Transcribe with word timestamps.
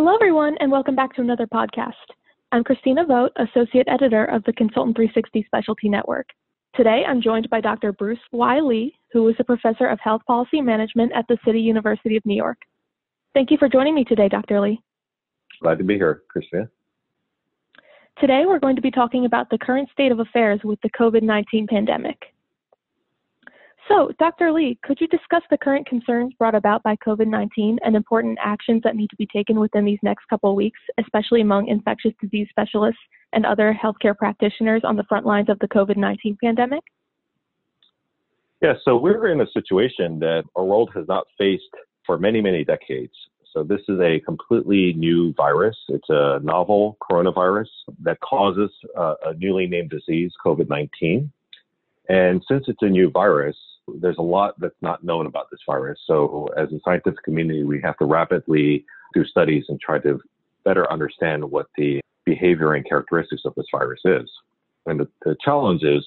Hello, 0.00 0.14
everyone, 0.14 0.56
and 0.60 0.70
welcome 0.70 0.94
back 0.94 1.12
to 1.16 1.22
another 1.22 1.48
podcast. 1.48 1.90
I'm 2.52 2.62
Christina 2.62 3.04
Vogt, 3.04 3.32
Associate 3.34 3.84
Editor 3.88 4.26
of 4.26 4.44
the 4.44 4.52
Consultant 4.52 4.94
360 4.94 5.42
Specialty 5.44 5.88
Network. 5.88 6.28
Today, 6.76 7.02
I'm 7.04 7.20
joined 7.20 7.50
by 7.50 7.60
Dr. 7.60 7.90
Bruce 7.90 8.20
Y. 8.30 8.60
Lee, 8.60 8.94
who 9.12 9.26
is 9.28 9.34
a 9.40 9.44
professor 9.44 9.88
of 9.88 9.98
health 9.98 10.22
policy 10.24 10.60
management 10.60 11.10
at 11.16 11.24
the 11.26 11.36
City 11.44 11.58
University 11.58 12.16
of 12.16 12.24
New 12.24 12.36
York. 12.36 12.58
Thank 13.34 13.50
you 13.50 13.56
for 13.58 13.68
joining 13.68 13.96
me 13.96 14.04
today, 14.04 14.28
Dr. 14.28 14.60
Lee. 14.60 14.80
Glad 15.60 15.78
to 15.78 15.84
be 15.84 15.96
here, 15.96 16.22
Christina. 16.28 16.68
Today, 18.20 18.44
we're 18.46 18.60
going 18.60 18.76
to 18.76 18.82
be 18.82 18.92
talking 18.92 19.24
about 19.24 19.50
the 19.50 19.58
current 19.58 19.88
state 19.90 20.12
of 20.12 20.20
affairs 20.20 20.60
with 20.62 20.80
the 20.82 20.90
COVID 20.90 21.24
19 21.24 21.66
pandemic. 21.66 22.18
So, 23.88 24.12
Dr. 24.18 24.52
Lee, 24.52 24.78
could 24.84 25.00
you 25.00 25.06
discuss 25.08 25.42
the 25.50 25.56
current 25.56 25.86
concerns 25.86 26.34
brought 26.38 26.54
about 26.54 26.82
by 26.82 26.94
COVID 26.96 27.26
19 27.26 27.78
and 27.82 27.96
important 27.96 28.38
actions 28.42 28.82
that 28.84 28.94
need 28.94 29.08
to 29.08 29.16
be 29.16 29.26
taken 29.26 29.58
within 29.58 29.86
these 29.86 29.98
next 30.02 30.26
couple 30.28 30.50
of 30.50 30.56
weeks, 30.56 30.78
especially 30.98 31.40
among 31.40 31.68
infectious 31.68 32.12
disease 32.20 32.48
specialists 32.50 33.00
and 33.32 33.46
other 33.46 33.76
healthcare 33.82 34.16
practitioners 34.16 34.82
on 34.84 34.96
the 34.96 35.04
front 35.04 35.24
lines 35.24 35.48
of 35.48 35.58
the 35.60 35.68
COVID 35.68 35.96
19 35.96 36.36
pandemic? 36.42 36.82
Yeah, 38.60 38.74
so 38.84 38.96
we're 38.96 39.28
in 39.28 39.40
a 39.40 39.46
situation 39.52 40.18
that 40.18 40.42
our 40.54 40.64
world 40.64 40.90
has 40.94 41.06
not 41.08 41.26
faced 41.38 41.62
for 42.04 42.18
many, 42.18 42.42
many 42.42 42.64
decades. 42.64 43.12
So, 43.54 43.62
this 43.62 43.80
is 43.88 43.98
a 44.00 44.20
completely 44.20 44.92
new 44.92 45.32
virus. 45.32 45.76
It's 45.88 46.10
a 46.10 46.40
novel 46.42 46.98
coronavirus 47.00 47.68
that 48.02 48.20
causes 48.20 48.70
uh, 48.96 49.14
a 49.24 49.34
newly 49.34 49.66
named 49.66 49.88
disease, 49.88 50.32
COVID 50.44 50.68
19. 50.68 51.32
And 52.10 52.42
since 52.48 52.64
it's 52.68 52.82
a 52.82 52.88
new 52.88 53.10
virus, 53.10 53.56
there's 54.00 54.18
a 54.18 54.22
lot 54.22 54.58
that's 54.60 54.80
not 54.82 55.04
known 55.04 55.26
about 55.26 55.50
this 55.50 55.60
virus. 55.66 55.98
So, 56.06 56.48
as 56.56 56.72
a 56.72 56.80
scientific 56.84 57.22
community, 57.24 57.64
we 57.64 57.80
have 57.82 57.96
to 57.98 58.04
rapidly 58.04 58.84
do 59.14 59.24
studies 59.24 59.64
and 59.68 59.80
try 59.80 59.98
to 60.00 60.20
better 60.64 60.90
understand 60.92 61.44
what 61.44 61.66
the 61.76 62.00
behavior 62.24 62.74
and 62.74 62.86
characteristics 62.86 63.42
of 63.44 63.54
this 63.56 63.66
virus 63.72 64.00
is. 64.04 64.28
And 64.86 65.00
the, 65.00 65.08
the 65.24 65.36
challenge 65.42 65.82
is, 65.82 66.04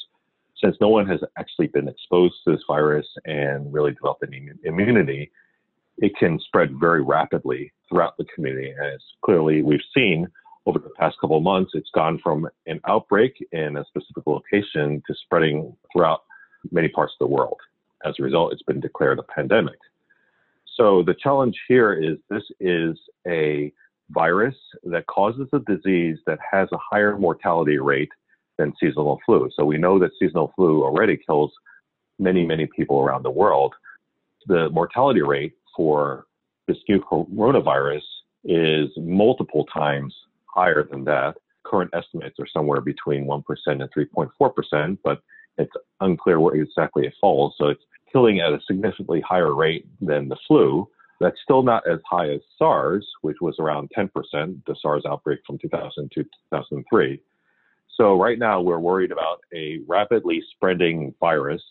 since 0.64 0.76
no 0.80 0.90
one 0.90 1.08
has 1.08 1.20
actually 1.38 1.68
been 1.68 1.88
exposed 1.88 2.36
to 2.46 2.52
this 2.52 2.62
virus 2.68 3.08
and 3.26 3.74
really 3.74 3.92
developed 3.92 4.24
any 4.28 4.50
immunity, 4.64 5.32
it 5.98 6.16
can 6.18 6.40
spread 6.40 6.80
very 6.80 7.02
rapidly 7.02 7.72
throughout 7.90 8.18
the 8.18 8.26
community. 8.36 8.74
As 8.84 9.00
clearly 9.24 9.64
we've 9.64 9.80
seen 9.96 10.28
over 10.66 10.80
the 10.80 10.92
past 11.00 11.18
couple 11.20 11.38
of 11.38 11.44
months, 11.44 11.72
it's 11.74 11.90
gone 11.94 12.20
from 12.22 12.48
an 12.68 12.80
outbreak 12.88 13.34
in 13.52 13.78
a 13.78 13.86
specific 13.86 14.26
location 14.28 15.02
to 15.08 15.16
spreading 15.24 15.76
throughout 15.92 16.22
many 16.72 16.88
parts 16.88 17.14
of 17.20 17.28
the 17.28 17.34
world. 17.34 17.58
As 18.06 18.16
a 18.20 18.24
result, 18.24 18.54
it's 18.54 18.64
been 18.64 18.80
declared 18.80 19.20
a 19.20 19.24
pandemic. 19.24 19.78
So 20.78 21.04
the 21.04 21.16
challenge 21.22 21.56
here 21.68 21.94
is 21.94 22.18
this 22.30 22.44
is 22.60 22.98
a 23.28 23.72
virus 24.10 24.56
that 24.84 25.06
causes 25.08 25.48
a 25.54 25.60
disease 25.60 26.18
that 26.26 26.40
has 26.50 26.70
a 26.72 26.78
higher 26.78 27.18
mortality 27.18 27.78
rate 27.78 28.12
than 28.58 28.74
seasonal 28.80 29.20
flu. 29.26 29.50
So 29.56 29.66
we 29.66 29.78
know 29.78 30.00
that 30.00 30.12
seasonal 30.20 30.54
flu 30.56 30.84
already 30.84 31.18
kills 31.18 31.52
many, 32.20 32.46
many 32.46 32.68
people 32.76 33.02
around 33.02 33.24
the 33.24 33.32
world. 33.32 33.74
The 34.48 34.70
mortality 34.70 35.22
rate 35.22 35.54
for 35.76 36.26
this 36.68 36.78
new 36.88 37.00
coronavirus 37.00 38.02
is 38.44 38.90
multiple 38.98 39.66
times 39.74 40.14
higher 40.46 40.88
than 40.90 41.04
that. 41.06 41.36
Current 41.64 41.92
estimates 41.94 42.40
are 42.40 42.48
somewhere 42.48 42.82
between 42.82 43.26
1% 43.26 43.44
and 43.68 43.90
3.4%, 43.92 44.98
but 45.04 45.22
it's 45.58 45.72
unclear 46.00 46.40
where 46.40 46.56
exactly 46.56 47.06
it 47.06 47.14
falls. 47.20 47.56
So 47.58 47.68
it's 47.68 47.84
killing 48.12 48.40
at 48.40 48.54
a 48.54 48.60
significantly 48.68 49.22
higher 49.22 49.54
rate 49.54 49.88
than 50.00 50.30
the 50.30 50.38
flu. 50.48 50.88
That's 51.20 51.38
still 51.44 51.64
not 51.64 51.88
as 51.88 52.00
high 52.10 52.30
as 52.30 52.42
SARS, 52.58 53.08
which 53.22 53.38
was 53.42 53.56
around 53.60 53.92
10%, 53.98 54.10
the 54.66 54.76
SARS 54.82 55.04
outbreak 55.08 55.40
from 55.46 55.60
2000 55.60 56.12
to 56.12 56.24
2003. 56.24 57.22
So 57.96 58.20
right 58.20 58.40
now 58.40 58.62
we're 58.62 58.80
worried 58.80 59.12
about 59.12 59.42
a 59.54 59.80
rapidly 59.88 60.42
spreading 60.52 61.14
virus 61.20 61.62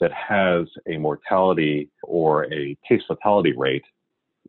that 0.00 0.12
has 0.12 0.66
a 0.88 0.96
mortality 0.96 1.90
or 2.02 2.52
a 2.52 2.76
case 2.88 3.02
fatality 3.06 3.52
rate 3.52 3.84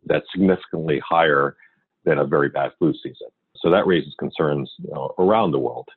that's 0.06 0.24
significantly 0.32 1.00
higher 1.06 1.56
than 2.04 2.18
a 2.18 2.26
very 2.26 2.48
bad 2.48 2.72
flu 2.78 2.94
season. 2.94 3.28
So 3.56 3.70
that 3.70 3.86
raises 3.86 4.14
concerns 4.18 4.72
you 4.78 4.90
know, 4.92 5.14
around 5.18 5.52
the 5.52 5.58
world. 5.58 5.88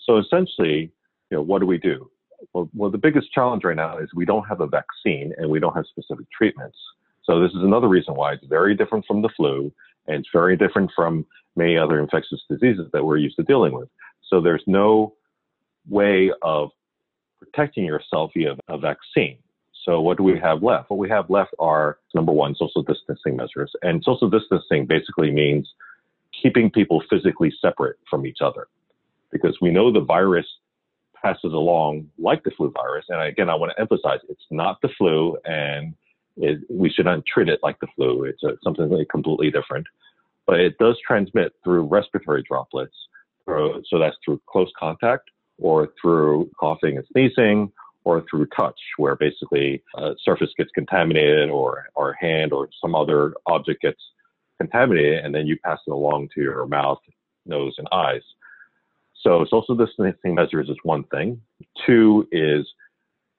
So 0.00 0.18
essentially, 0.18 0.90
you 1.30 1.36
know, 1.36 1.42
what 1.42 1.60
do 1.60 1.66
we 1.66 1.78
do? 1.78 2.10
Well, 2.54 2.70
well, 2.72 2.90
the 2.90 2.98
biggest 2.98 3.32
challenge 3.32 3.64
right 3.64 3.76
now 3.76 3.98
is 3.98 4.08
we 4.14 4.24
don't 4.24 4.48
have 4.48 4.60
a 4.60 4.66
vaccine 4.66 5.32
and 5.36 5.50
we 5.50 5.60
don't 5.60 5.74
have 5.74 5.84
specific 5.86 6.26
treatments. 6.30 6.78
So 7.24 7.40
this 7.40 7.50
is 7.50 7.62
another 7.62 7.88
reason 7.88 8.14
why 8.14 8.32
it's 8.34 8.46
very 8.46 8.74
different 8.74 9.04
from 9.06 9.22
the 9.22 9.28
flu 9.36 9.72
and 10.06 10.16
it's 10.16 10.28
very 10.32 10.56
different 10.56 10.90
from 10.94 11.26
many 11.56 11.76
other 11.76 11.98
infectious 11.98 12.40
diseases 12.48 12.86
that 12.92 13.04
we're 13.04 13.16
used 13.16 13.36
to 13.36 13.42
dealing 13.42 13.74
with. 13.74 13.88
So 14.28 14.40
there's 14.40 14.62
no 14.66 15.14
way 15.88 16.30
of 16.42 16.70
protecting 17.40 17.84
yourself 17.84 18.30
via 18.34 18.56
a 18.68 18.78
vaccine. 18.78 19.38
So 19.84 20.00
what 20.00 20.16
do 20.16 20.22
we 20.22 20.38
have 20.38 20.62
left? 20.62 20.90
What 20.90 20.98
we 20.98 21.08
have 21.10 21.28
left 21.28 21.54
are 21.58 21.98
number 22.14 22.32
one, 22.32 22.54
social 22.54 22.82
distancing 22.82 23.36
measures. 23.36 23.72
And 23.82 24.02
social 24.04 24.30
distancing 24.30 24.86
basically 24.86 25.30
means 25.30 25.68
keeping 26.42 26.70
people 26.70 27.02
physically 27.10 27.52
separate 27.60 27.96
from 28.08 28.26
each 28.26 28.38
other 28.40 28.68
because 29.30 29.58
we 29.60 29.70
know 29.70 29.92
the 29.92 30.00
virus 30.00 30.46
passes 31.24 31.52
along 31.52 32.10
like 32.18 32.44
the 32.44 32.50
flu 32.56 32.70
virus. 32.70 33.06
And 33.08 33.20
again, 33.22 33.48
I 33.48 33.54
want 33.54 33.72
to 33.74 33.80
emphasize 33.80 34.20
it's 34.28 34.50
not 34.50 34.80
the 34.82 34.90
flu, 34.98 35.36
and 35.44 35.94
it, 36.36 36.58
we 36.68 36.90
should 36.90 37.06
not 37.06 37.24
treat 37.26 37.48
it 37.48 37.60
like 37.62 37.80
the 37.80 37.86
flu. 37.96 38.24
It's 38.24 38.42
a, 38.42 38.50
something 38.62 39.04
completely 39.10 39.50
different. 39.50 39.86
But 40.46 40.60
it 40.60 40.76
does 40.78 40.96
transmit 41.06 41.54
through 41.64 41.84
respiratory 41.84 42.42
droplets. 42.46 42.94
So 43.46 43.98
that's 43.98 44.16
through 44.24 44.40
close 44.46 44.70
contact 44.78 45.30
or 45.58 45.88
through 46.00 46.50
coughing 46.58 46.96
and 46.96 47.06
sneezing 47.12 47.72
or 48.04 48.24
through 48.28 48.46
touch, 48.56 48.78
where 48.98 49.16
basically 49.16 49.82
a 49.96 50.12
surface 50.22 50.50
gets 50.58 50.70
contaminated 50.74 51.48
or, 51.50 51.86
a 51.96 52.12
hand 52.20 52.52
or 52.52 52.68
some 52.80 52.94
other 52.94 53.34
object 53.46 53.80
gets 53.82 54.00
contaminated, 54.58 55.24
and 55.24 55.34
then 55.34 55.46
you 55.46 55.56
pass 55.64 55.78
it 55.86 55.90
along 55.90 56.28
to 56.34 56.40
your 56.42 56.66
mouth, 56.66 57.00
nose, 57.46 57.74
and 57.78 57.88
eyes. 57.92 58.22
So 59.24 59.46
social 59.50 59.74
distancing 59.74 60.34
measures 60.34 60.68
is 60.68 60.76
one 60.82 61.04
thing. 61.04 61.40
Two 61.86 62.28
is 62.30 62.66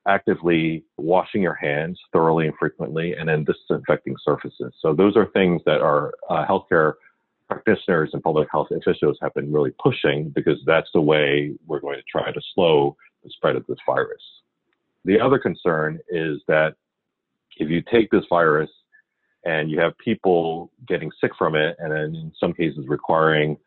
actively 0.07 0.83
washing 0.97 1.41
your 1.41 1.53
hands 1.53 1.99
thoroughly 2.11 2.47
and 2.47 2.55
frequently, 2.59 3.13
and 3.13 3.29
then 3.29 3.45
disinfecting 3.45 4.15
surfaces. 4.23 4.73
So 4.81 4.93
those 4.93 5.15
are 5.15 5.27
things 5.27 5.61
that 5.65 5.81
our 5.81 6.13
uh, 6.29 6.45
healthcare 6.45 6.93
practitioners 7.47 8.09
and 8.13 8.23
public 8.23 8.47
health 8.51 8.67
officials 8.71 9.17
have 9.21 9.33
been 9.35 9.51
really 9.53 9.71
pushing 9.81 10.29
because 10.29 10.57
that's 10.65 10.89
the 10.93 11.01
way 11.01 11.53
we're 11.67 11.79
going 11.79 11.97
to 11.97 12.03
try 12.11 12.31
to 12.31 12.41
slow 12.55 12.95
the 13.23 13.29
spread 13.29 13.55
of 13.55 13.65
this 13.67 13.77
virus. 13.85 14.21
The 15.05 15.19
other 15.19 15.37
concern 15.37 15.99
is 16.09 16.39
that 16.47 16.75
if 17.57 17.69
you 17.69 17.83
take 17.91 18.09
this 18.09 18.23
virus 18.27 18.69
and 19.43 19.69
you 19.69 19.79
have 19.79 19.95
people 19.99 20.71
getting 20.87 21.11
sick 21.21 21.31
from 21.37 21.55
it, 21.55 21.75
and 21.77 21.91
then 21.91 22.15
in 22.15 22.31
some 22.39 22.53
cases 22.53 22.85
requiring 22.87 23.57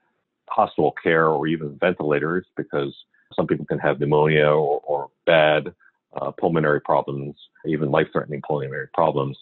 hospital 0.51 0.95
care 1.03 1.29
or 1.29 1.47
even 1.47 1.77
ventilators 1.81 2.47
because 2.57 2.95
some 3.35 3.47
people 3.47 3.67
can 3.67 3.79
have 3.79 4.01
pneumonia 4.01 4.47
or, 4.47 4.81
or 4.85 5.11
bad 5.27 5.73
uh, 6.21 6.31
pulmonary 6.33 6.81
problems, 6.81 7.35
even 7.67 7.91
life 7.91 8.07
threatening 8.13 8.43
pulmonary 8.47 8.89
problems. 8.95 9.37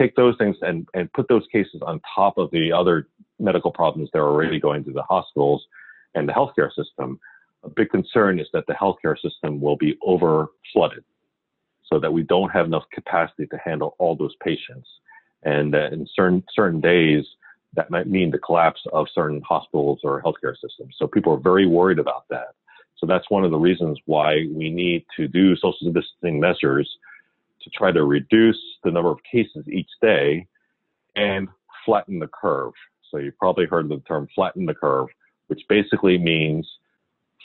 Take 0.00 0.16
those 0.16 0.36
things 0.38 0.56
and, 0.62 0.86
and 0.94 1.12
put 1.12 1.28
those 1.28 1.46
cases 1.52 1.82
on 1.84 2.00
top 2.14 2.38
of 2.38 2.50
the 2.50 2.72
other 2.72 3.08
medical 3.38 3.70
problems 3.70 4.08
that 4.12 4.20
are 4.20 4.28
already 4.28 4.60
going 4.60 4.84
to 4.84 4.92
the 4.92 5.02
hospitals 5.02 5.64
and 6.14 6.28
the 6.28 6.32
healthcare 6.32 6.72
system. 6.74 7.18
A 7.64 7.68
big 7.68 7.90
concern 7.90 8.38
is 8.38 8.46
that 8.52 8.64
the 8.66 8.74
healthcare 8.74 9.18
system 9.20 9.60
will 9.60 9.76
be 9.76 9.98
over 10.02 10.48
flooded 10.72 11.04
so 11.84 11.98
that 11.98 12.12
we 12.12 12.22
don't 12.22 12.50
have 12.50 12.66
enough 12.66 12.84
capacity 12.92 13.46
to 13.46 13.58
handle 13.58 13.96
all 13.98 14.14
those 14.14 14.34
patients. 14.42 14.88
And 15.42 15.74
uh, 15.74 15.88
in 15.92 16.06
certain, 16.14 16.44
certain 16.54 16.80
days, 16.80 17.24
that 17.74 17.90
might 17.90 18.06
mean 18.06 18.30
the 18.30 18.38
collapse 18.38 18.80
of 18.92 19.06
certain 19.14 19.42
hospitals 19.42 20.00
or 20.02 20.22
healthcare 20.22 20.54
systems. 20.54 20.94
So 20.98 21.06
people 21.06 21.32
are 21.32 21.40
very 21.40 21.66
worried 21.66 21.98
about 21.98 22.24
that. 22.30 22.54
So 22.96 23.06
that's 23.06 23.30
one 23.30 23.44
of 23.44 23.50
the 23.50 23.58
reasons 23.58 23.98
why 24.06 24.46
we 24.52 24.70
need 24.70 25.04
to 25.16 25.28
do 25.28 25.54
social 25.56 25.92
distancing 25.92 26.40
measures 26.40 26.88
to 27.62 27.70
try 27.70 27.92
to 27.92 28.04
reduce 28.04 28.58
the 28.84 28.90
number 28.90 29.10
of 29.10 29.18
cases 29.30 29.66
each 29.68 29.90
day 30.00 30.46
and 31.14 31.48
flatten 31.84 32.18
the 32.18 32.28
curve. 32.28 32.72
So 33.10 33.18
you 33.18 33.32
probably 33.38 33.66
heard 33.66 33.88
the 33.88 34.00
term 34.08 34.28
flatten 34.34 34.66
the 34.66 34.74
curve, 34.74 35.08
which 35.46 35.62
basically 35.68 36.18
means 36.18 36.68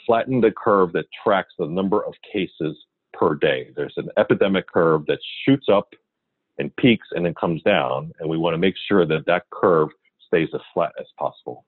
flatten 0.06 0.40
the 0.40 0.50
curve 0.52 0.92
that 0.92 1.06
tracks 1.22 1.54
the 1.58 1.66
number 1.66 2.04
of 2.04 2.14
cases 2.30 2.76
per 3.12 3.34
day. 3.34 3.70
There's 3.76 3.94
an 3.96 4.08
epidemic 4.16 4.66
curve 4.66 5.06
that 5.06 5.18
shoots 5.44 5.66
up 5.72 5.94
and 6.58 6.74
peaks 6.76 7.08
and 7.12 7.24
then 7.24 7.34
comes 7.34 7.62
down, 7.62 8.12
and 8.18 8.28
we 8.28 8.38
want 8.38 8.54
to 8.54 8.58
make 8.58 8.74
sure 8.88 9.06
that 9.06 9.26
that 9.26 9.44
curve 9.50 9.88
stays 10.34 10.48
as 10.54 10.60
flat 10.72 10.92
as 10.98 11.06
possible. 11.18 11.64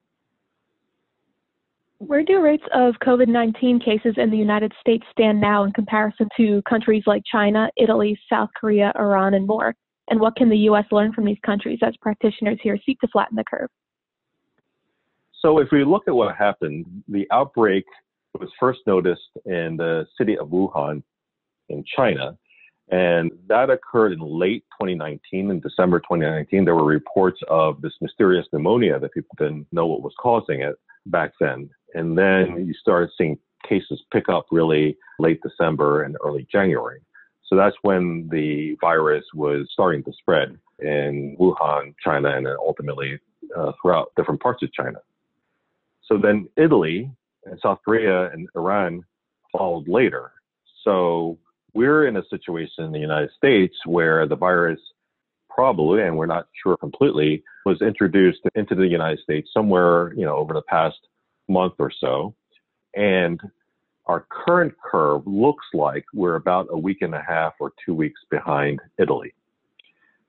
Where 1.99 2.23
do 2.23 2.43
rates 2.43 2.65
of 2.75 2.95
COVID 3.03 3.29
19 3.29 3.81
cases 3.81 4.15
in 4.19 4.31
the 4.31 4.37
United 4.37 4.73
States 4.81 5.05
stand 5.11 5.41
now 5.41 5.65
in 5.65 5.73
comparison 5.73 6.29
to 6.37 6.61
countries 6.69 7.05
like 7.07 7.23
China, 7.31 7.71
Italy, 7.77 8.19
South 8.31 8.51
Korea, 8.59 8.93
Iran, 8.99 9.35
and 9.35 9.47
more? 9.47 9.75
And 10.09 10.21
what 10.21 10.37
can 10.37 10.51
the 10.51 10.59
U.S. 10.59 10.85
learn 10.93 11.13
from 11.13 11.25
these 11.25 11.39
countries 11.45 11.79
as 11.83 11.95
practitioners 12.01 12.59
here 12.63 12.79
seek 12.85 13.01
to 13.01 13.09
flatten 13.09 13.35
the 13.35 13.45
curve? 13.45 13.71
So 15.41 15.59
if 15.59 15.69
we 15.73 15.85
look 15.85 16.03
at 16.07 16.15
what 16.15 16.37
happened, 16.37 16.85
the 17.09 17.27
outbreak 17.33 17.85
was 18.39 18.51
first 18.61 18.81
noticed 18.87 19.31
in 19.47 19.77
the 19.79 20.07
city 20.19 20.37
of 20.37 20.49
Wuhan 20.49 21.03
in 21.71 21.83
China. 21.97 22.37
And 22.89 23.33
that 23.49 23.69
occurred 23.69 24.13
in 24.13 24.21
late 24.21 24.65
2019. 24.81 25.51
In 25.51 25.61
December 25.61 25.99
2019, 26.01 26.65
there 26.65 26.77
were 26.77 26.85
reports 26.85 27.41
of 27.49 27.81
this 27.81 27.95
mysterious 28.01 28.47
pneumonia 28.53 29.01
that 29.01 29.13
people 29.13 29.35
didn't 29.39 29.67
know 29.73 29.87
what 29.87 30.03
was 30.03 30.15
causing 30.21 30.61
it 30.61 30.77
back 31.07 31.33
then. 31.41 31.69
And 31.95 32.17
then 32.17 32.65
you 32.67 32.75
started 32.75 33.11
seeing 33.19 33.39
cases 33.69 34.03
pick 34.13 34.29
up 34.29 34.47
really 34.53 34.97
late 35.19 35.41
December 35.43 36.05
and 36.05 36.17
early 36.25 36.47
January. 36.51 37.01
So 37.47 37.57
that's 37.57 37.77
when 37.83 38.29
the 38.31 38.77
virus 38.81 39.25
was 39.35 39.69
starting 39.73 40.03
to 40.05 40.13
spread 40.13 40.59
in 40.81 41.37
Wuhan, 41.41 41.95
China, 42.03 42.37
and 42.37 42.47
then 42.47 42.57
ultimately 42.59 43.19
uh, 43.57 43.73
throughout 43.81 44.13
different 44.17 44.41
parts 44.41 44.63
of 44.63 44.73
China. 44.73 44.99
So 46.05 46.19
then 46.19 46.49
Italy 46.57 47.11
and 47.45 47.59
South 47.63 47.79
Korea 47.85 48.31
and 48.31 48.49
Iran 48.55 49.03
followed 49.53 49.89
later. 49.89 50.33
So 50.85 51.39
we're 51.77 52.07
in 52.07 52.17
a 52.17 52.23
situation 52.31 52.85
in 52.85 52.93
the 52.93 52.99
United 52.99 53.31
States 53.37 53.77
where 53.85 54.27
the 54.27 54.35
virus 54.35 54.81
probably, 55.51 56.03
and 56.03 56.17
we're 56.17 56.25
not 56.25 56.49
sure 56.63 56.77
completely, 56.79 57.45
was 57.67 57.83
introduced 57.83 58.41
into 58.55 58.75
the 58.75 58.87
United 58.87 59.19
States 59.21 59.51
somewhere, 59.53 60.15
you 60.15 60.25
know, 60.25 60.37
over 60.37 60.55
the 60.55 60.63
past 60.63 60.97
month 61.49 61.75
or 61.79 61.93
so. 62.01 62.35
And 62.95 63.39
our 64.07 64.27
current 64.31 64.73
curve 64.91 65.27
looks 65.27 65.67
like 65.75 66.05
we're 66.15 66.37
about 66.37 66.67
a 66.71 66.79
week 66.79 67.03
and 67.03 67.15
a 67.15 67.23
half 67.27 67.53
or 67.61 67.73
two 67.85 67.95
weeks 67.95 68.21
behind 68.31 68.81
Italy. 68.99 69.35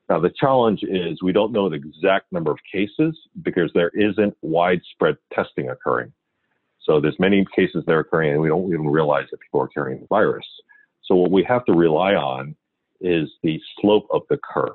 Now, 0.10 0.20
the 0.20 0.32
challenge 0.38 0.84
is 0.84 1.24
we 1.24 1.32
don't 1.32 1.54
know 1.54 1.70
the 1.70 1.76
exact 1.76 2.32
number 2.34 2.52
of 2.52 2.60
cases 2.70 3.18
because 3.42 3.72
there 3.74 3.92
isn't 3.94 4.36
widespread 4.42 5.16
testing 5.34 5.70
occurring. 5.70 6.12
So 6.84 7.00
there's 7.00 7.20
many 7.20 7.46
cases 7.56 7.84
that 7.86 7.94
are 7.94 8.00
occurring 8.00 8.32
and 8.32 8.42
we 8.42 8.50
don't 8.50 8.68
even 8.68 8.88
realize 8.88 9.28
that 9.32 9.40
people 9.40 9.62
are 9.62 9.68
carrying 9.68 10.02
the 10.02 10.08
virus. 10.08 10.46
So 11.08 11.16
what 11.16 11.32
we 11.32 11.44
have 11.44 11.66
to 11.66 11.74
rely 11.74 12.16
on 12.16 12.56
is 13.00 13.30
the 13.44 13.60
slope 13.80 14.08
of 14.12 14.24
the 14.30 14.38
curve. 14.38 14.72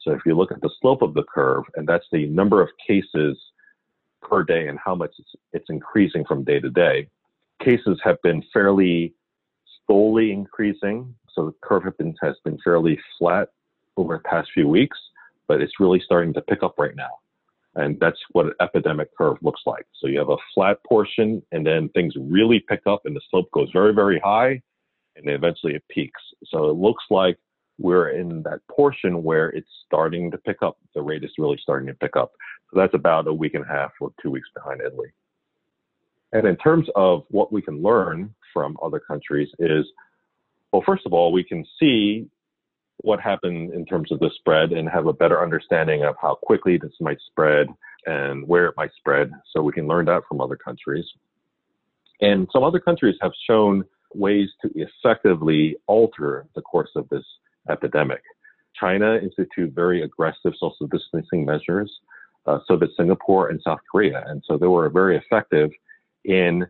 So 0.00 0.12
if 0.12 0.20
you 0.26 0.36
look 0.36 0.50
at 0.50 0.60
the 0.60 0.70
slope 0.80 1.02
of 1.02 1.14
the 1.14 1.22
curve, 1.22 1.64
and 1.76 1.86
that's 1.86 2.06
the 2.12 2.26
number 2.26 2.60
of 2.60 2.68
cases 2.86 3.38
per 4.22 4.42
day 4.42 4.68
and 4.68 4.78
how 4.84 4.94
much 4.94 5.12
it's, 5.18 5.30
it's 5.52 5.66
increasing 5.68 6.24
from 6.24 6.44
day 6.44 6.60
to 6.60 6.70
day, 6.70 7.08
cases 7.62 8.00
have 8.02 8.20
been 8.22 8.42
fairly 8.52 9.14
slowly 9.86 10.32
increasing. 10.32 11.14
So 11.32 11.46
the 11.46 11.54
curve 11.62 11.84
been, 11.98 12.14
has 12.22 12.36
been 12.44 12.58
fairly 12.64 12.98
flat 13.18 13.50
over 13.96 14.16
the 14.16 14.28
past 14.28 14.48
few 14.52 14.68
weeks, 14.68 14.98
but 15.46 15.60
it's 15.60 15.80
really 15.80 16.00
starting 16.04 16.32
to 16.34 16.40
pick 16.42 16.62
up 16.62 16.74
right 16.78 16.96
now. 16.96 17.10
And 17.74 17.98
that's 18.00 18.18
what 18.32 18.46
an 18.46 18.54
epidemic 18.60 19.16
curve 19.16 19.36
looks 19.40 19.60
like. 19.66 19.86
So 20.00 20.08
you 20.08 20.18
have 20.18 20.30
a 20.30 20.36
flat 20.54 20.78
portion 20.88 21.42
and 21.52 21.64
then 21.64 21.88
things 21.90 22.14
really 22.18 22.60
pick 22.60 22.80
up 22.86 23.02
and 23.04 23.14
the 23.14 23.20
slope 23.30 23.50
goes 23.52 23.68
very, 23.72 23.94
very 23.94 24.18
high 24.18 24.62
and 25.18 25.28
eventually 25.28 25.74
it 25.74 25.84
peaks. 25.88 26.20
So 26.46 26.70
it 26.70 26.76
looks 26.76 27.04
like 27.10 27.38
we're 27.78 28.10
in 28.10 28.42
that 28.42 28.60
portion 28.68 29.22
where 29.22 29.50
it's 29.50 29.68
starting 29.86 30.30
to 30.30 30.38
pick 30.38 30.62
up. 30.62 30.78
The 30.94 31.02
rate 31.02 31.24
is 31.24 31.30
really 31.38 31.58
starting 31.62 31.86
to 31.88 31.94
pick 31.94 32.16
up. 32.16 32.32
So 32.70 32.80
that's 32.80 32.94
about 32.94 33.28
a 33.28 33.32
week 33.32 33.54
and 33.54 33.64
a 33.64 33.68
half 33.68 33.92
or 34.00 34.12
two 34.22 34.30
weeks 34.30 34.48
behind 34.54 34.80
Italy. 34.80 35.08
And 36.32 36.46
in 36.46 36.56
terms 36.56 36.88
of 36.94 37.24
what 37.28 37.52
we 37.52 37.62
can 37.62 37.82
learn 37.82 38.34
from 38.52 38.76
other 38.82 39.00
countries 39.00 39.48
is, 39.58 39.86
well, 40.72 40.82
first 40.84 41.06
of 41.06 41.12
all, 41.12 41.32
we 41.32 41.44
can 41.44 41.64
see 41.80 42.28
what 42.98 43.20
happened 43.20 43.72
in 43.72 43.86
terms 43.86 44.10
of 44.10 44.18
the 44.18 44.30
spread 44.36 44.72
and 44.72 44.88
have 44.88 45.06
a 45.06 45.12
better 45.12 45.42
understanding 45.42 46.02
of 46.02 46.16
how 46.20 46.34
quickly 46.34 46.76
this 46.76 46.92
might 47.00 47.18
spread 47.30 47.68
and 48.06 48.46
where 48.46 48.66
it 48.66 48.74
might 48.76 48.90
spread. 48.96 49.30
So 49.52 49.62
we 49.62 49.72
can 49.72 49.86
learn 49.86 50.06
that 50.06 50.22
from 50.28 50.40
other 50.40 50.56
countries. 50.56 51.06
And 52.20 52.48
some 52.52 52.64
other 52.64 52.80
countries 52.80 53.14
have 53.22 53.32
shown 53.48 53.84
ways 54.14 54.48
to 54.62 54.70
effectively 54.74 55.76
alter 55.86 56.46
the 56.54 56.62
course 56.62 56.90
of 56.96 57.08
this 57.08 57.24
epidemic. 57.70 58.22
China 58.78 59.16
instituted 59.16 59.74
very 59.74 60.02
aggressive 60.02 60.52
social 60.58 60.86
distancing 60.86 61.44
measures, 61.44 61.90
uh, 62.46 62.58
so 62.66 62.76
did 62.76 62.90
Singapore 62.96 63.48
and 63.48 63.60
South 63.62 63.80
Korea. 63.90 64.24
And 64.26 64.42
so 64.46 64.56
they 64.56 64.66
were 64.66 64.88
very 64.88 65.16
effective 65.16 65.70
in 66.24 66.66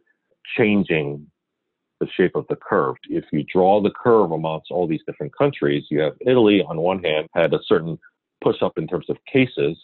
changing 0.56 1.26
the 2.00 2.08
shape 2.16 2.36
of 2.36 2.46
the 2.48 2.56
curve. 2.56 2.96
If 3.08 3.24
you 3.32 3.44
draw 3.52 3.82
the 3.82 3.90
curve 3.90 4.30
amongst 4.30 4.70
all 4.70 4.86
these 4.86 5.02
different 5.06 5.36
countries, 5.36 5.84
you 5.90 6.00
have 6.00 6.14
Italy 6.20 6.62
on 6.66 6.78
one 6.78 7.02
hand 7.02 7.28
had 7.34 7.52
a 7.54 7.60
certain 7.66 7.98
push 8.42 8.62
up 8.62 8.78
in 8.78 8.86
terms 8.86 9.06
of 9.08 9.16
cases, 9.30 9.76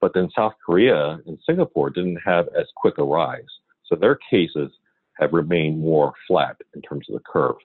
but 0.00 0.14
then 0.14 0.30
South 0.34 0.54
Korea 0.64 1.18
and 1.26 1.38
Singapore 1.44 1.90
didn't 1.90 2.20
have 2.24 2.46
as 2.58 2.66
quick 2.76 2.98
a 2.98 3.04
rise. 3.04 3.42
So 3.86 3.96
their 3.96 4.18
cases 4.30 4.70
have 5.18 5.32
remained 5.32 5.80
more 5.80 6.12
flat 6.26 6.56
in 6.74 6.82
terms 6.82 7.06
of 7.08 7.14
the 7.14 7.22
curve. 7.30 7.56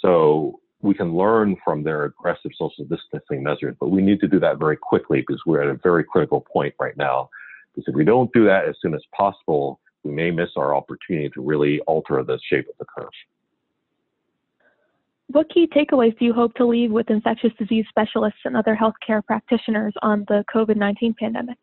So 0.00 0.60
we 0.82 0.94
can 0.94 1.14
learn 1.14 1.56
from 1.64 1.82
their 1.82 2.04
aggressive 2.04 2.50
social 2.56 2.84
distancing 2.84 3.42
measures, 3.42 3.76
but 3.78 3.88
we 3.88 4.02
need 4.02 4.20
to 4.20 4.28
do 4.28 4.40
that 4.40 4.58
very 4.58 4.76
quickly 4.76 5.20
because 5.20 5.40
we're 5.46 5.62
at 5.62 5.68
a 5.68 5.78
very 5.82 6.04
critical 6.04 6.40
point 6.40 6.74
right 6.80 6.96
now. 6.96 7.28
Because 7.74 7.88
if 7.88 7.94
we 7.94 8.04
don't 8.04 8.32
do 8.32 8.44
that 8.46 8.66
as 8.66 8.74
soon 8.80 8.94
as 8.94 9.02
possible, 9.16 9.78
we 10.02 10.12
may 10.12 10.30
miss 10.30 10.48
our 10.56 10.74
opportunity 10.74 11.28
to 11.30 11.42
really 11.42 11.80
alter 11.80 12.22
the 12.24 12.38
shape 12.48 12.66
of 12.68 12.74
the 12.78 12.86
curve. 12.86 13.10
What 15.28 15.48
key 15.48 15.68
takeaways 15.68 16.18
do 16.18 16.24
you 16.24 16.32
hope 16.32 16.54
to 16.54 16.66
leave 16.66 16.90
with 16.90 17.08
infectious 17.08 17.52
disease 17.56 17.84
specialists 17.88 18.40
and 18.44 18.56
other 18.56 18.76
healthcare 18.76 19.24
practitioners 19.24 19.94
on 20.02 20.24
the 20.28 20.44
COVID 20.52 20.76
19 20.76 21.14
pandemic? 21.18 21.58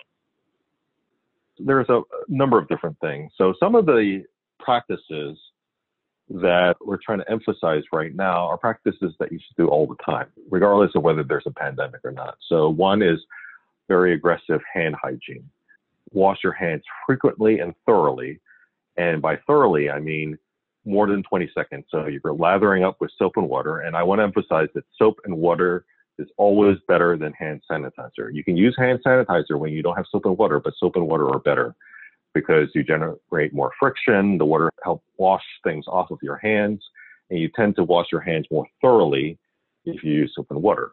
There's 1.60 1.90
a 1.90 2.02
number 2.30 2.60
of 2.60 2.70
different 2.70 2.98
things. 3.02 3.32
So, 3.36 3.54
some 3.60 3.76
of 3.76 3.86
the 3.86 4.24
practices 4.68 5.38
that 6.30 6.76
we're 6.86 6.98
trying 6.98 7.20
to 7.20 7.32
emphasize 7.32 7.84
right 7.94 8.14
now 8.14 8.46
are 8.48 8.58
practices 8.58 9.14
that 9.18 9.32
you 9.32 9.40
should 9.40 9.56
do 9.56 9.70
all 9.70 9.88
the 9.88 9.96
time, 10.04 10.28
regardless 10.52 10.92
of 10.94 11.04
whether 11.04 11.24
there's 11.24 11.46
a 11.46 11.52
pandemic 11.52 12.02
or 12.04 12.12
not. 12.12 12.38
So, 12.50 12.68
one 12.70 13.02
is 13.02 13.18
very 13.88 14.14
aggressive 14.14 14.60
hand 14.74 14.96
hygiene. 15.02 15.50
Wash 16.12 16.40
your 16.44 16.52
hands 16.52 16.84
frequently 17.06 17.60
and 17.60 17.74
thoroughly. 17.86 18.42
And 18.98 19.22
by 19.22 19.38
thoroughly, 19.48 19.90
I 19.90 20.02
mean 20.02 20.38
more 20.84 21.08
than 21.08 21.24
20 21.24 21.50
seconds. 21.56 21.86
So, 21.90 22.08
you're 22.08 22.34
lathering 22.34 22.84
up 22.84 22.98
with 23.00 23.12
soap 23.18 23.38
and 23.38 23.48
water. 23.48 23.80
And 23.80 23.96
I 23.96 24.04
want 24.04 24.20
to 24.20 24.24
emphasize 24.24 24.68
that 24.76 24.84
soap 24.98 25.22
and 25.24 25.38
water 25.38 25.86
is 26.20 26.28
always 26.36 26.78
better 26.90 27.16
than 27.16 27.32
hand 27.32 27.62
sanitizer. 27.72 28.34
You 28.34 28.44
can 28.44 28.58
use 28.58 28.76
hand 28.78 29.00
sanitizer 29.06 29.58
when 29.58 29.72
you 29.72 29.82
don't 29.82 29.96
have 29.96 30.08
soap 30.12 30.26
and 30.26 30.38
water, 30.38 30.60
but 30.60 30.74
soap 30.78 30.98
and 30.98 31.08
water 31.08 31.30
are 31.30 31.40
better 31.40 31.74
because 32.40 32.70
you 32.76 32.84
generate 32.84 33.52
more 33.52 33.72
friction. 33.80 34.38
The 34.38 34.46
water 34.46 34.70
helps 34.84 35.04
wash 35.18 35.44
things 35.64 35.86
off 35.88 36.12
of 36.12 36.20
your 36.22 36.38
hands, 36.38 36.84
and 37.30 37.40
you 37.40 37.50
tend 37.56 37.76
to 37.78 37.84
wash 37.84 38.08
your 38.12 38.22
hands 38.22 38.46
more 38.52 38.68
thoroughly 38.80 39.40
if 39.86 40.04
you 40.04 40.14
use 40.14 40.34
soap 40.36 40.48
and 40.52 40.62
water. 40.62 40.92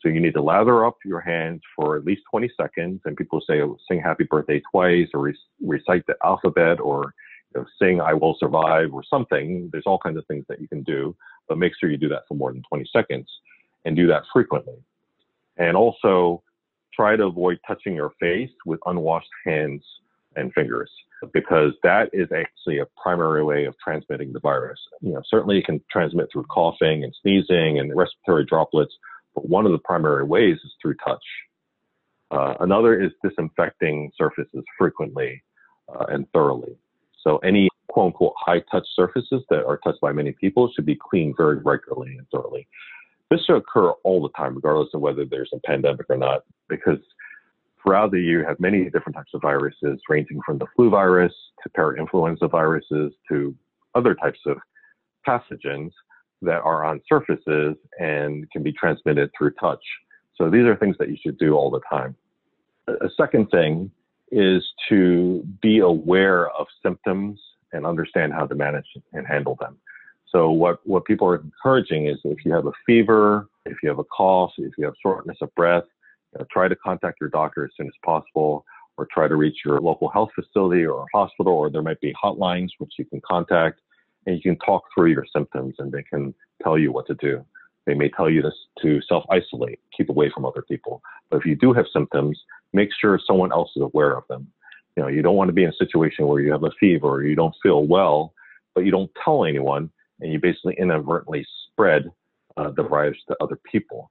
So 0.00 0.08
you 0.08 0.20
need 0.20 0.34
to 0.34 0.42
lather 0.42 0.86
up 0.86 0.96
your 1.04 1.20
hands 1.20 1.60
for 1.74 1.96
at 1.96 2.04
least 2.04 2.22
20 2.30 2.50
seconds. 2.58 3.00
And 3.04 3.14
people 3.16 3.42
say, 3.46 3.60
oh, 3.60 3.76
sing 3.88 4.00
happy 4.00 4.24
birthday 4.24 4.62
twice 4.70 5.08
or 5.12 5.20
re- 5.20 5.38
recite 5.60 6.06
the 6.06 6.16
alphabet 6.24 6.80
or 6.80 7.12
you 7.54 7.60
know, 7.60 7.66
sing 7.78 8.00
I 8.00 8.14
will 8.14 8.36
survive 8.38 8.94
or 8.94 9.02
something. 9.04 9.68
There's 9.72 9.86
all 9.86 9.98
kinds 9.98 10.16
of 10.16 10.26
things 10.26 10.44
that 10.48 10.60
you 10.60 10.68
can 10.68 10.82
do, 10.82 11.14
but 11.48 11.58
make 11.58 11.72
sure 11.78 11.90
you 11.90 11.98
do 11.98 12.08
that 12.08 12.22
for 12.28 12.34
more 12.34 12.52
than 12.52 12.62
20 12.68 12.88
seconds 12.90 13.28
and 13.84 13.96
do 13.96 14.06
that 14.06 14.22
frequently. 14.32 14.78
And 15.58 15.76
also 15.76 16.42
try 16.94 17.16
to 17.16 17.24
avoid 17.24 17.58
touching 17.66 17.94
your 17.94 18.12
face 18.18 18.50
with 18.64 18.80
unwashed 18.86 19.28
hands 19.44 19.82
and 20.36 20.52
fingers 20.52 20.90
because 21.32 21.72
that 21.82 22.10
is 22.12 22.28
actually 22.32 22.78
a 22.78 22.86
primary 23.00 23.42
way 23.42 23.64
of 23.64 23.74
transmitting 23.82 24.32
the 24.32 24.40
virus. 24.40 24.78
You 25.00 25.14
know, 25.14 25.22
certainly 25.28 25.58
it 25.58 25.64
can 25.64 25.80
transmit 25.90 26.28
through 26.32 26.44
coughing 26.44 27.04
and 27.04 27.14
sneezing 27.22 27.78
and 27.78 27.96
respiratory 27.96 28.44
droplets, 28.44 28.94
but 29.34 29.48
one 29.48 29.66
of 29.66 29.72
the 29.72 29.78
primary 29.78 30.24
ways 30.24 30.56
is 30.64 30.72
through 30.80 30.94
touch. 31.04 31.24
Uh, 32.30 32.54
another 32.60 33.00
is 33.00 33.12
disinfecting 33.22 34.10
surfaces 34.16 34.64
frequently 34.78 35.42
uh, 35.94 36.06
and 36.08 36.26
thoroughly. 36.32 36.76
So 37.22 37.38
any 37.38 37.68
quote 37.88 38.06
unquote 38.06 38.34
high 38.36 38.60
touch 38.70 38.86
surfaces 38.94 39.42
that 39.48 39.64
are 39.64 39.78
touched 39.78 40.00
by 40.00 40.12
many 40.12 40.32
people 40.32 40.70
should 40.74 40.86
be 40.86 40.96
cleaned 40.96 41.34
very 41.36 41.58
regularly 41.58 42.16
and 42.16 42.26
thoroughly. 42.30 42.66
This 43.30 43.40
should 43.44 43.56
occur 43.56 43.90
all 44.04 44.22
the 44.22 44.28
time, 44.36 44.54
regardless 44.54 44.90
of 44.94 45.00
whether 45.00 45.24
there's 45.24 45.50
a 45.52 45.58
pandemic 45.66 46.06
or 46.08 46.16
not, 46.16 46.42
because 46.68 46.98
throughout 47.86 48.10
the 48.10 48.20
year, 48.20 48.40
you 48.40 48.46
have 48.46 48.58
many 48.58 48.84
different 48.90 49.14
types 49.14 49.30
of 49.32 49.42
viruses, 49.42 50.00
ranging 50.08 50.40
from 50.44 50.58
the 50.58 50.66
flu 50.74 50.90
virus 50.90 51.32
to 51.62 51.68
parainfluenza 51.70 52.50
viruses 52.50 53.12
to 53.28 53.54
other 53.94 54.14
types 54.14 54.40
of 54.46 54.58
pathogens 55.26 55.92
that 56.42 56.60
are 56.62 56.84
on 56.84 57.00
surfaces 57.08 57.76
and 57.98 58.50
can 58.50 58.62
be 58.62 58.72
transmitted 58.72 59.30
through 59.36 59.52
touch. 59.52 59.82
So 60.34 60.50
these 60.50 60.64
are 60.64 60.76
things 60.76 60.96
that 60.98 61.08
you 61.08 61.16
should 61.22 61.38
do 61.38 61.54
all 61.54 61.70
the 61.70 61.80
time. 61.88 62.14
A 62.88 63.08
second 63.16 63.50
thing 63.50 63.90
is 64.32 64.64
to 64.88 65.46
be 65.62 65.78
aware 65.78 66.50
of 66.50 66.66
symptoms 66.82 67.40
and 67.72 67.86
understand 67.86 68.32
how 68.32 68.46
to 68.46 68.54
manage 68.54 68.86
and 69.12 69.26
handle 69.26 69.56
them. 69.60 69.78
So 70.28 70.50
what, 70.50 70.86
what 70.86 71.04
people 71.04 71.28
are 71.28 71.36
encouraging 71.36 72.06
is 72.06 72.18
if 72.24 72.44
you 72.44 72.52
have 72.52 72.66
a 72.66 72.72
fever, 72.84 73.48
if 73.64 73.76
you 73.82 73.88
have 73.88 74.00
a 74.00 74.04
cough, 74.04 74.52
if 74.58 74.72
you 74.76 74.84
have 74.84 74.94
shortness 75.00 75.38
of 75.40 75.54
breath, 75.54 75.84
try 76.50 76.68
to 76.68 76.76
contact 76.76 77.20
your 77.20 77.30
doctor 77.30 77.64
as 77.64 77.70
soon 77.76 77.86
as 77.86 77.94
possible. 78.04 78.64
or 78.98 79.06
try 79.12 79.28
to 79.28 79.36
reach 79.36 79.58
your 79.62 79.78
local 79.78 80.08
health 80.08 80.30
facility 80.34 80.86
or 80.86 81.04
hospital, 81.14 81.52
or 81.52 81.68
there 81.68 81.82
might 81.82 82.00
be 82.00 82.14
hotlines 82.14 82.70
which 82.78 82.94
you 82.98 83.04
can 83.04 83.20
contact 83.20 83.78
and 84.26 84.36
you 84.36 84.42
can 84.42 84.56
talk 84.58 84.84
through 84.94 85.10
your 85.10 85.26
symptoms 85.32 85.74
and 85.78 85.92
they 85.92 86.02
can 86.02 86.34
tell 86.62 86.78
you 86.78 86.92
what 86.92 87.06
to 87.06 87.14
do. 87.14 87.44
They 87.86 87.94
may 87.94 88.08
tell 88.08 88.28
you 88.28 88.42
to, 88.42 88.50
to 88.82 89.00
self 89.02 89.24
isolate, 89.30 89.80
keep 89.96 90.08
away 90.08 90.30
from 90.34 90.44
other 90.44 90.62
people. 90.62 91.02
But 91.30 91.38
if 91.38 91.46
you 91.46 91.54
do 91.54 91.72
have 91.72 91.86
symptoms, 91.92 92.40
make 92.72 92.88
sure 93.00 93.20
someone 93.24 93.52
else 93.52 93.70
is 93.76 93.82
aware 93.82 94.16
of 94.16 94.24
them. 94.28 94.48
You 94.96 95.02
know, 95.04 95.08
you 95.08 95.22
don't 95.22 95.36
want 95.36 95.48
to 95.48 95.52
be 95.52 95.62
in 95.62 95.70
a 95.70 95.76
situation 95.76 96.26
where 96.26 96.40
you 96.40 96.50
have 96.52 96.64
a 96.64 96.70
fever 96.80 97.06
or 97.06 97.22
you 97.22 97.36
don't 97.36 97.54
feel 97.62 97.84
well, 97.86 98.32
but 98.74 98.84
you 98.84 98.90
don't 98.90 99.10
tell 99.22 99.44
anyone 99.44 99.90
and 100.20 100.32
you 100.32 100.40
basically 100.40 100.74
inadvertently 100.78 101.46
spread 101.70 102.10
uh, 102.56 102.70
the 102.70 102.82
virus 102.82 103.18
to 103.28 103.36
other 103.40 103.58
people. 103.70 104.10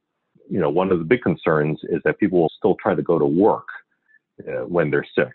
You 0.50 0.60
know, 0.60 0.70
one 0.70 0.92
of 0.92 1.00
the 1.00 1.06
big 1.06 1.22
concerns 1.22 1.80
is 1.84 2.02
that 2.06 2.20
people 2.20 2.40
will 2.40 2.52
still 2.58 2.76
try 2.82 2.96
to 2.96 3.02
go 3.02 3.18
to 3.18 3.26
work 3.26 3.68
uh, 4.48 4.66
when 4.66 4.92
they're 4.92 5.08
sick 5.16 5.32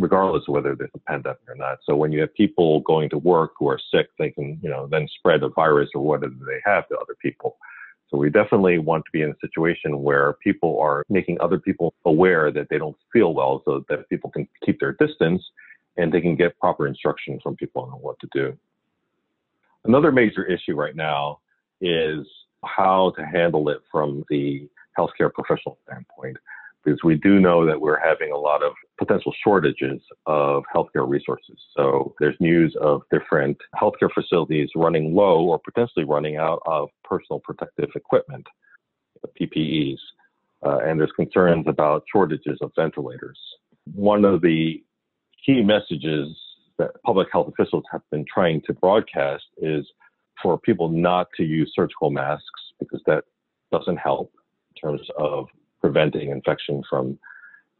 regardless 0.00 0.44
of 0.48 0.54
whether 0.54 0.74
there's 0.74 0.90
a 0.94 0.98
pandemic 1.00 1.40
or 1.48 1.54
not. 1.54 1.78
So 1.84 1.94
when 1.94 2.12
you 2.12 2.20
have 2.20 2.34
people 2.34 2.80
going 2.80 3.10
to 3.10 3.18
work 3.18 3.52
who 3.58 3.68
are 3.68 3.78
sick, 3.92 4.08
they 4.18 4.30
can, 4.30 4.58
you 4.62 4.70
know, 4.70 4.86
then 4.86 5.06
spread 5.18 5.42
the 5.42 5.50
virus 5.50 5.90
or 5.94 6.02
whatever 6.02 6.34
they 6.46 6.60
have 6.64 6.88
to 6.88 6.96
other 6.96 7.16
people. 7.20 7.56
So 8.08 8.16
we 8.16 8.28
definitely 8.28 8.78
want 8.78 9.04
to 9.04 9.10
be 9.12 9.22
in 9.22 9.30
a 9.30 9.38
situation 9.40 10.02
where 10.02 10.32
people 10.42 10.80
are 10.80 11.04
making 11.08 11.40
other 11.40 11.58
people 11.58 11.94
aware 12.04 12.50
that 12.50 12.66
they 12.68 12.78
don't 12.78 12.96
feel 13.12 13.34
well 13.34 13.62
so 13.64 13.84
that 13.88 14.08
people 14.08 14.30
can 14.30 14.48
keep 14.64 14.80
their 14.80 14.92
distance 14.94 15.42
and 15.96 16.12
they 16.12 16.20
can 16.20 16.34
get 16.34 16.58
proper 16.58 16.86
instruction 16.86 17.38
from 17.42 17.56
people 17.56 17.82
on 17.82 17.90
what 18.00 18.18
to 18.20 18.28
do. 18.32 18.56
Another 19.84 20.10
major 20.10 20.44
issue 20.44 20.74
right 20.74 20.96
now 20.96 21.38
is 21.80 22.26
how 22.64 23.12
to 23.16 23.24
handle 23.24 23.68
it 23.68 23.80
from 23.90 24.24
the 24.28 24.68
healthcare 24.98 25.32
professional 25.32 25.78
standpoint 25.84 26.36
because 26.84 27.00
we 27.04 27.16
do 27.16 27.40
know 27.40 27.66
that 27.66 27.80
we're 27.80 28.00
having 28.00 28.32
a 28.32 28.36
lot 28.36 28.62
of 28.62 28.72
potential 28.98 29.34
shortages 29.44 30.00
of 30.26 30.62
healthcare 30.74 31.06
resources. 31.08 31.56
So 31.76 32.14
there's 32.18 32.36
news 32.40 32.74
of 32.80 33.02
different 33.10 33.58
healthcare 33.74 34.10
facilities 34.12 34.70
running 34.74 35.14
low 35.14 35.44
or 35.44 35.58
potentially 35.58 36.04
running 36.04 36.36
out 36.36 36.62
of 36.66 36.88
personal 37.04 37.40
protective 37.40 37.90
equipment, 37.94 38.46
PPEs. 39.40 39.98
Uh, 40.64 40.78
and 40.78 40.98
there's 40.98 41.12
concerns 41.12 41.66
about 41.66 42.04
shortages 42.10 42.58
of 42.60 42.72
ventilators. 42.76 43.38
One 43.94 44.24
of 44.24 44.42
the 44.42 44.82
key 45.44 45.62
messages 45.62 46.28
that 46.78 46.90
public 47.04 47.28
health 47.32 47.48
officials 47.48 47.84
have 47.92 48.02
been 48.10 48.24
trying 48.32 48.62
to 48.62 48.72
broadcast 48.72 49.44
is 49.58 49.86
for 50.42 50.58
people 50.58 50.88
not 50.88 51.28
to 51.36 51.44
use 51.44 51.72
surgical 51.74 52.10
masks 52.10 52.44
because 52.78 53.02
that 53.06 53.24
doesn't 53.72 53.98
help 53.98 54.32
in 54.70 54.90
terms 54.90 55.06
of 55.18 55.46
preventing 55.80 56.30
infection 56.30 56.82
from 56.88 57.18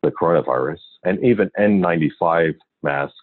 the 0.03 0.11
coronavirus. 0.11 0.79
And 1.05 1.23
even 1.25 1.51
N95 1.59 2.55
masks 2.83 3.17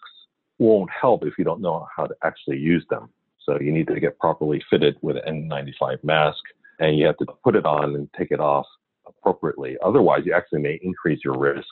won't 0.58 0.90
help 0.90 1.24
if 1.24 1.34
you 1.38 1.44
don't 1.44 1.60
know 1.60 1.86
how 1.94 2.06
to 2.06 2.14
actually 2.24 2.58
use 2.58 2.84
them. 2.90 3.08
So 3.44 3.58
you 3.60 3.72
need 3.72 3.86
to 3.88 4.00
get 4.00 4.18
properly 4.18 4.62
fitted 4.70 4.96
with 5.00 5.16
an 5.24 5.48
N95 5.50 6.04
mask 6.04 6.38
and 6.78 6.98
you 6.98 7.06
have 7.06 7.16
to 7.18 7.26
put 7.42 7.56
it 7.56 7.64
on 7.64 7.94
and 7.94 8.08
take 8.16 8.30
it 8.30 8.40
off 8.40 8.66
appropriately. 9.06 9.76
Otherwise, 9.84 10.22
you 10.24 10.32
actually 10.34 10.60
may 10.60 10.78
increase 10.82 11.20
your 11.24 11.38
risk 11.38 11.66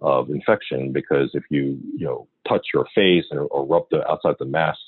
of 0.00 0.30
infection 0.30 0.92
because 0.92 1.30
if 1.34 1.44
you, 1.50 1.78
you 1.96 2.06
know, 2.06 2.26
touch 2.48 2.66
your 2.72 2.86
face 2.94 3.24
or, 3.30 3.42
or 3.42 3.66
rub 3.66 3.84
the 3.90 4.08
outside 4.10 4.34
the 4.38 4.46
mask 4.46 4.78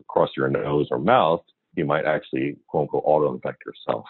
across 0.00 0.30
your 0.36 0.48
nose 0.48 0.86
or 0.90 0.98
mouth, 0.98 1.42
you 1.74 1.84
might 1.84 2.04
actually 2.04 2.56
quote 2.68 2.82
unquote 2.82 3.02
auto 3.06 3.34
infect 3.34 3.62
yourself. 3.66 4.04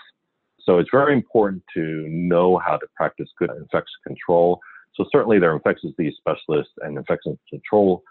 So 0.61 0.79
it's 0.79 0.91
very 0.93 1.13
important 1.13 1.63
to 1.75 2.07
know 2.09 2.59
how 2.59 2.77
to 2.77 2.87
practice 2.97 3.29
good 3.39 3.51
infection 3.51 3.99
control. 4.07 4.61
So 4.95 5.05
certainly 5.11 5.39
there 5.39 5.51
are 5.51 5.57
infectious 5.57 5.91
disease 5.97 6.15
specialists 6.19 6.75
and 6.83 6.97
infection 6.97 7.39
control 7.51 8.03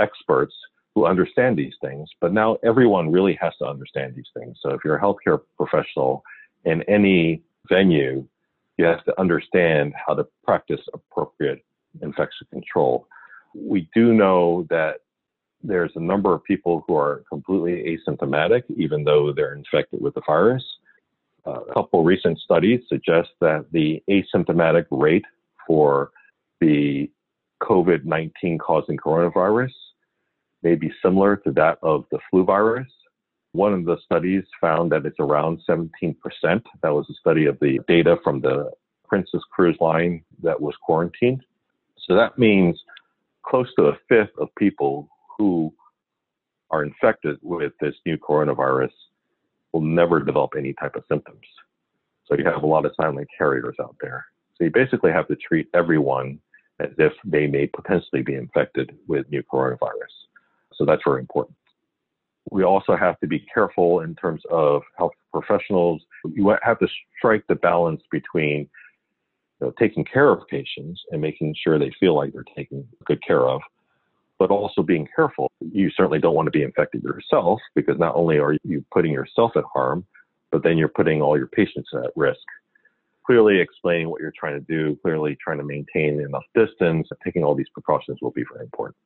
experts 0.00 0.54
who 0.94 1.06
understand 1.06 1.58
these 1.58 1.74
things, 1.82 2.08
but 2.20 2.32
now 2.32 2.56
everyone 2.64 3.12
really 3.12 3.36
has 3.40 3.52
to 3.58 3.66
understand 3.66 4.14
these 4.14 4.28
things. 4.36 4.56
So 4.62 4.70
if 4.70 4.80
you're 4.84 4.96
a 4.96 5.00
healthcare 5.00 5.40
professional 5.56 6.22
in 6.64 6.82
any 6.82 7.42
venue, 7.68 8.26
you 8.78 8.84
have 8.84 9.04
to 9.04 9.20
understand 9.20 9.92
how 10.06 10.14
to 10.14 10.26
practice 10.44 10.80
appropriate 10.94 11.64
infection 12.00 12.46
control. 12.50 13.06
We 13.54 13.88
do 13.94 14.12
know 14.12 14.66
that 14.70 15.00
there's 15.62 15.92
a 15.96 16.00
number 16.00 16.34
of 16.34 16.44
people 16.44 16.84
who 16.86 16.96
are 16.96 17.24
completely 17.28 17.98
asymptomatic, 17.98 18.62
even 18.76 19.04
though 19.04 19.32
they're 19.32 19.54
infected 19.54 20.00
with 20.00 20.14
the 20.14 20.22
virus 20.26 20.62
a 21.48 21.72
couple 21.72 22.02
recent 22.04 22.38
studies 22.38 22.80
suggest 22.88 23.30
that 23.40 23.64
the 23.72 24.02
asymptomatic 24.08 24.86
rate 24.90 25.24
for 25.66 26.10
the 26.60 27.10
COVID 27.62 28.04
19 28.04 28.58
causing 28.58 28.96
coronavirus 28.96 29.72
may 30.62 30.74
be 30.74 30.92
similar 31.02 31.36
to 31.36 31.52
that 31.52 31.78
of 31.82 32.04
the 32.10 32.18
flu 32.30 32.44
virus. 32.44 32.88
One 33.52 33.72
of 33.72 33.84
the 33.84 33.96
studies 34.04 34.44
found 34.60 34.92
that 34.92 35.06
it's 35.06 35.18
around 35.18 35.60
17%. 35.68 36.14
That 36.42 36.92
was 36.92 37.06
a 37.08 37.14
study 37.14 37.46
of 37.46 37.58
the 37.60 37.80
data 37.88 38.16
from 38.22 38.40
the 38.40 38.70
Princess 39.06 39.40
Cruise 39.50 39.78
Line 39.80 40.22
that 40.42 40.60
was 40.60 40.74
quarantined. 40.82 41.42
So 42.06 42.14
that 42.14 42.38
means 42.38 42.78
close 43.42 43.72
to 43.76 43.86
a 43.86 43.98
fifth 44.08 44.36
of 44.38 44.48
people 44.56 45.08
who 45.38 45.72
are 46.70 46.84
infected 46.84 47.38
with 47.42 47.72
this 47.80 47.94
new 48.04 48.18
coronavirus 48.18 48.90
will 49.72 49.80
never 49.80 50.20
develop 50.20 50.52
any 50.56 50.74
type 50.74 50.96
of 50.96 51.04
symptoms. 51.08 51.46
So 52.26 52.36
you 52.36 52.44
have 52.44 52.62
a 52.62 52.66
lot 52.66 52.84
of 52.84 52.92
silent 53.00 53.28
carriers 53.36 53.76
out 53.80 53.96
there. 54.00 54.26
So 54.56 54.64
you 54.64 54.70
basically 54.70 55.12
have 55.12 55.28
to 55.28 55.36
treat 55.36 55.68
everyone 55.72 56.40
as 56.80 56.90
if 56.98 57.12
they 57.24 57.46
may 57.46 57.66
potentially 57.66 58.22
be 58.22 58.34
infected 58.34 58.96
with 59.06 59.28
new 59.30 59.42
coronavirus. 59.42 60.14
So 60.74 60.84
that's 60.84 61.02
very 61.04 61.20
important. 61.20 61.56
We 62.50 62.64
also 62.64 62.96
have 62.96 63.18
to 63.20 63.26
be 63.26 63.40
careful 63.52 64.00
in 64.00 64.14
terms 64.14 64.42
of 64.50 64.82
health 64.96 65.12
professionals. 65.32 66.02
You 66.24 66.56
have 66.62 66.78
to 66.78 66.88
strike 67.18 67.44
the 67.48 67.56
balance 67.56 68.02
between 68.10 68.68
you 69.60 69.66
know, 69.66 69.72
taking 69.78 70.04
care 70.04 70.30
of 70.30 70.46
patients 70.48 71.02
and 71.10 71.20
making 71.20 71.54
sure 71.62 71.78
they 71.78 71.92
feel 71.98 72.14
like 72.14 72.32
they're 72.32 72.44
taken 72.56 72.86
good 73.04 73.22
care 73.26 73.46
of, 73.48 73.60
but 74.38 74.50
also 74.50 74.82
being 74.82 75.06
careful. 75.14 75.50
You 75.60 75.90
certainly 75.90 76.18
don't 76.18 76.34
want 76.34 76.46
to 76.46 76.50
be 76.50 76.62
infected 76.62 77.02
yourself 77.02 77.60
because 77.74 77.98
not 77.98 78.14
only 78.14 78.38
are 78.38 78.56
you 78.64 78.84
putting 78.92 79.12
yourself 79.12 79.52
at 79.56 79.64
harm, 79.72 80.06
but 80.50 80.62
then 80.62 80.78
you're 80.78 80.88
putting 80.88 81.20
all 81.20 81.36
your 81.36 81.48
patients 81.48 81.90
at 81.94 82.10
risk. 82.16 82.40
Clearly 83.26 83.60
explaining 83.60 84.08
what 84.08 84.20
you're 84.20 84.32
trying 84.38 84.58
to 84.58 84.64
do, 84.66 84.96
clearly 85.02 85.36
trying 85.42 85.58
to 85.58 85.64
maintain 85.64 86.20
enough 86.20 86.44
distance, 86.54 87.08
taking 87.24 87.44
all 87.44 87.54
these 87.54 87.68
precautions 87.74 88.18
will 88.22 88.30
be 88.30 88.44
very 88.50 88.64
important. 88.64 88.96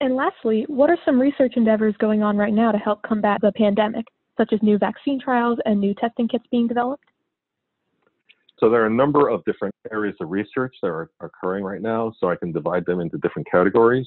And 0.00 0.14
lastly, 0.14 0.64
what 0.68 0.90
are 0.90 0.98
some 1.04 1.20
research 1.20 1.54
endeavors 1.56 1.94
going 1.98 2.22
on 2.22 2.36
right 2.36 2.54
now 2.54 2.70
to 2.70 2.78
help 2.78 3.02
combat 3.02 3.40
the 3.42 3.52
pandemic, 3.52 4.06
such 4.36 4.52
as 4.52 4.62
new 4.62 4.78
vaccine 4.78 5.20
trials 5.20 5.58
and 5.64 5.80
new 5.80 5.92
testing 5.94 6.28
kits 6.28 6.44
being 6.50 6.68
developed? 6.68 7.07
So 8.58 8.68
there 8.68 8.82
are 8.82 8.86
a 8.86 8.90
number 8.90 9.28
of 9.28 9.44
different 9.44 9.74
areas 9.92 10.16
of 10.20 10.30
research 10.30 10.74
that 10.82 10.88
are 10.88 11.10
occurring 11.20 11.64
right 11.64 11.80
now, 11.80 12.12
so 12.18 12.28
I 12.28 12.36
can 12.36 12.52
divide 12.52 12.84
them 12.86 13.00
into 13.00 13.16
different 13.18 13.48
categories. 13.50 14.06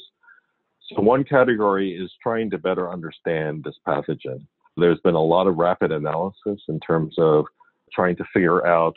So 0.89 1.01
one 1.01 1.23
category 1.23 1.95
is 1.95 2.11
trying 2.21 2.49
to 2.49 2.57
better 2.57 2.91
understand 2.91 3.63
this 3.63 3.75
pathogen. 3.87 4.45
There's 4.75 4.99
been 4.99 5.15
a 5.15 5.23
lot 5.23 5.47
of 5.47 5.57
rapid 5.57 5.91
analysis 5.91 6.59
in 6.67 6.79
terms 6.81 7.15
of 7.17 7.45
trying 7.93 8.17
to 8.17 8.25
figure 8.33 8.65
out 8.67 8.95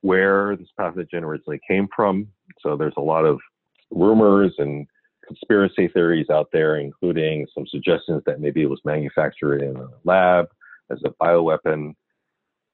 where 0.00 0.56
this 0.56 0.68
pathogen 0.78 1.22
originally 1.22 1.60
came 1.68 1.88
from. 1.94 2.28
So 2.60 2.76
there's 2.76 2.94
a 2.96 3.02
lot 3.02 3.24
of 3.24 3.38
rumors 3.90 4.54
and 4.58 4.86
conspiracy 5.26 5.88
theories 5.88 6.30
out 6.30 6.48
there, 6.52 6.78
including 6.78 7.46
some 7.54 7.66
suggestions 7.66 8.22
that 8.24 8.40
maybe 8.40 8.62
it 8.62 8.70
was 8.70 8.80
manufactured 8.84 9.60
in 9.60 9.76
a 9.76 9.88
lab 10.04 10.46
as 10.90 10.98
a 11.04 11.10
bioweapon. 11.22 11.94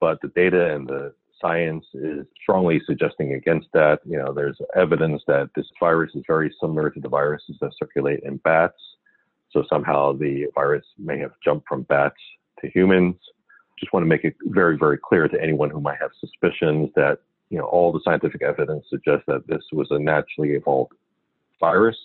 But 0.00 0.20
the 0.22 0.28
data 0.28 0.74
and 0.74 0.86
the 0.86 1.12
science 1.44 1.84
is 1.94 2.26
strongly 2.40 2.80
suggesting 2.86 3.34
against 3.34 3.68
that. 3.74 4.00
You 4.06 4.18
know, 4.18 4.32
there's 4.32 4.56
evidence 4.74 5.22
that 5.26 5.50
this 5.54 5.66
virus 5.78 6.10
is 6.14 6.22
very 6.26 6.54
similar 6.60 6.88
to 6.90 7.00
the 7.00 7.08
viruses 7.08 7.56
that 7.60 7.72
circulate 7.78 8.20
in 8.24 8.38
bats. 8.38 8.78
So 9.50 9.64
somehow 9.68 10.14
the 10.14 10.46
virus 10.54 10.84
may 10.98 11.18
have 11.18 11.32
jumped 11.44 11.68
from 11.68 11.82
bats 11.82 12.16
to 12.60 12.70
humans. 12.70 13.16
Just 13.78 13.92
want 13.92 14.02
to 14.02 14.08
make 14.08 14.24
it 14.24 14.36
very, 14.44 14.78
very 14.78 14.98
clear 14.98 15.28
to 15.28 15.42
anyone 15.42 15.68
who 15.68 15.80
might 15.80 15.98
have 16.00 16.10
suspicions 16.18 16.90
that, 16.96 17.18
you 17.50 17.58
know, 17.58 17.64
all 17.64 17.92
the 17.92 18.00
scientific 18.04 18.42
evidence 18.42 18.84
suggests 18.88 19.24
that 19.26 19.46
this 19.46 19.62
was 19.72 19.88
a 19.90 19.98
naturally 19.98 20.52
evolved 20.52 20.92
virus. 21.60 21.96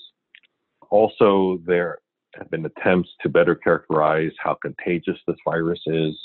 Also, 0.89 1.59
there 1.65 1.99
have 2.35 2.51
been 2.51 2.65
attempts 2.65 3.09
to 3.21 3.29
better 3.29 3.55
characterize 3.55 4.31
how 4.43 4.55
contagious 4.55 5.17
this 5.27 5.37
virus 5.45 5.79
is, 5.85 6.15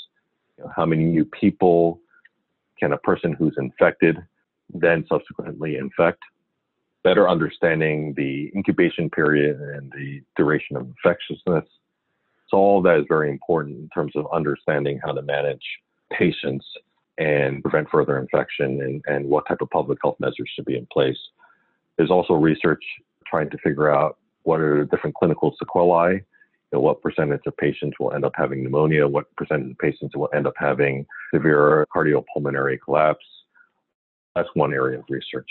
you 0.57 0.63
know, 0.63 0.71
how 0.75 0.85
many 0.85 1.05
new 1.05 1.25
people 1.25 1.99
can 2.79 2.93
a 2.93 2.97
person 2.97 3.33
who's 3.33 3.55
infected 3.57 4.17
then 4.73 5.05
subsequently 5.09 5.77
infect? 5.77 6.19
Better 7.03 7.29
understanding 7.29 8.13
the 8.15 8.51
incubation 8.55 9.09
period 9.09 9.59
and 9.59 9.91
the 9.91 10.21
duration 10.35 10.75
of 10.75 10.87
infectiousness. 10.87 11.65
So 12.49 12.57
all 12.57 12.81
that 12.83 12.99
is 12.99 13.05
very 13.07 13.29
important 13.29 13.77
in 13.77 13.89
terms 13.89 14.13
of 14.15 14.27
understanding 14.33 14.99
how 15.03 15.13
to 15.13 15.21
manage 15.21 15.63
patients 16.11 16.65
and 17.17 17.61
prevent 17.61 17.89
further 17.89 18.19
infection 18.19 18.81
and, 18.81 19.01
and 19.07 19.25
what 19.25 19.47
type 19.47 19.61
of 19.61 19.69
public 19.69 19.99
health 20.03 20.17
measures 20.19 20.49
should 20.53 20.65
be 20.65 20.77
in 20.77 20.87
place. 20.91 21.17
There's 21.97 22.11
also 22.11 22.33
research 22.33 22.83
trying 23.25 23.49
to 23.51 23.57
figure 23.59 23.89
out 23.89 24.17
what 24.43 24.59
are 24.59 24.79
the 24.79 24.85
different 24.85 25.15
clinical 25.15 25.55
sequelae, 25.57 26.23
know, 26.75 26.81
what 26.81 27.01
percentage 27.01 27.41
of 27.45 27.55
patients 27.57 27.97
will 27.99 28.13
end 28.13 28.25
up 28.25 28.33
having 28.35 28.63
pneumonia, 28.63 29.07
what 29.07 29.33
percentage 29.35 29.71
of 29.71 29.77
patients 29.77 30.15
will 30.15 30.29
end 30.33 30.47
up 30.47 30.53
having 30.57 31.05
severe 31.33 31.85
cardiopulmonary 31.95 32.77
collapse. 32.83 33.25
That's 34.35 34.49
one 34.53 34.73
area 34.73 34.99
of 34.99 35.05
research. 35.09 35.47